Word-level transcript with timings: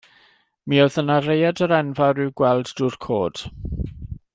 Mi 0.73 0.79
oedd 0.85 0.97
yna 1.01 1.17
raeadr 1.27 1.75
enfawr 1.81 2.25
i'w 2.25 2.35
gweld 2.43 2.75
drwy'r 2.81 3.01
coed. 3.09 3.47